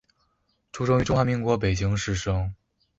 [0.71, 2.55] 出生于中华民国北京市生。